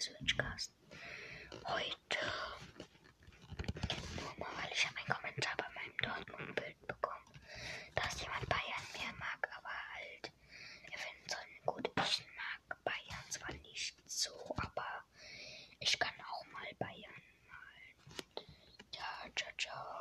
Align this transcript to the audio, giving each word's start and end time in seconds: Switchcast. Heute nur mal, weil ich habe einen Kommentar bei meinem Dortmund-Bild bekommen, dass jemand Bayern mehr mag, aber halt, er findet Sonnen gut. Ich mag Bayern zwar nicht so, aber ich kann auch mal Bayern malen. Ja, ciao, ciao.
Switchcast. 0.00 0.72
Heute 1.64 2.18
nur 4.16 4.34
mal, 4.38 4.48
weil 4.56 4.70
ich 4.72 4.86
habe 4.86 4.96
einen 4.98 5.08
Kommentar 5.08 5.56
bei 5.56 5.64
meinem 5.74 5.96
Dortmund-Bild 5.98 6.86
bekommen, 6.86 7.40
dass 7.94 8.20
jemand 8.20 8.48
Bayern 8.48 8.86
mehr 8.94 9.12
mag, 9.18 9.48
aber 9.56 9.68
halt, 9.94 10.32
er 10.92 10.98
findet 10.98 11.30
Sonnen 11.30 11.66
gut. 11.66 11.90
Ich 11.96 12.22
mag 12.36 12.84
Bayern 12.84 13.30
zwar 13.30 13.52
nicht 13.54 13.94
so, 14.06 14.30
aber 14.56 15.04
ich 15.80 15.98
kann 15.98 16.14
auch 16.30 16.44
mal 16.52 16.74
Bayern 16.78 17.22
malen. 17.48 18.46
Ja, 18.92 19.28
ciao, 19.34 19.50
ciao. 19.58 19.97